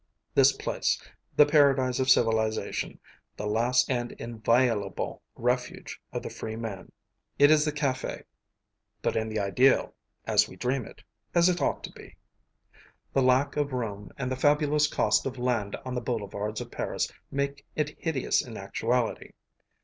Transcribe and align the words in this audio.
This 0.33 0.51
place, 0.51 0.99
the 1.37 1.45
paradise 1.45 1.99
of 1.99 2.09
civilization, 2.09 2.99
the 3.37 3.45
last 3.45 3.87
and 3.87 4.13
inviolable 4.13 5.21
refuge 5.35 6.01
of 6.11 6.23
the 6.23 6.29
free 6.31 6.55
man, 6.55 6.91
is 7.37 7.49
the 7.49 7.49
café. 7.51 7.51
It 7.51 7.51
is 7.51 7.65
the 7.65 7.71
café; 7.71 8.23
but 9.03 9.15
in 9.15 9.29
the 9.29 9.37
ideal, 9.37 9.93
as 10.25 10.49
we 10.49 10.55
dream 10.55 10.85
it, 10.87 11.03
as 11.35 11.49
it 11.49 11.61
ought 11.61 11.83
to 11.83 11.91
be. 11.91 12.17
The 13.13 13.21
lack 13.21 13.55
of 13.57 13.73
room 13.73 14.09
and 14.17 14.31
the 14.31 14.35
fabulous 14.35 14.87
cost 14.87 15.27
of 15.27 15.37
land 15.37 15.75
on 15.85 15.93
the 15.93 16.01
boulevards 16.01 16.61
of 16.61 16.71
Paris 16.71 17.11
make 17.29 17.63
it 17.75 17.95
hideous 17.99 18.43
in 18.43 18.57
actuality. 18.57 19.33